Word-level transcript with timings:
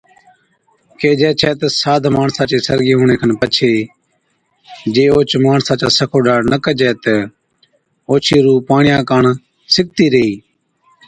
ڪيھجَي 0.99 1.31
ڇَي 1.39 1.51
تہ 1.59 1.67
ساد 1.79 2.03
ماڻسا 2.15 2.43
چي 2.49 2.57
سرگِي 2.67 2.93
ھُوَڻي 2.97 3.15
کن 3.21 3.31
پڇي 3.41 3.73
جي 4.93 5.05
اوھچ 5.11 5.31
ماڻسا 5.45 5.73
چا 5.81 5.87
سکوڍاڙ 5.97 6.41
نہ 6.51 6.57
ڪجَي 6.65 6.91
تہ 7.03 7.15
اوڇِي 8.09 8.37
روح 8.45 8.59
پاڻِيا 8.67 8.95
(ھوٽي) 9.01 9.07
ڪاڻ 9.09 9.23
سِڪتِي 9.73 10.05
ريھِي 10.13 10.33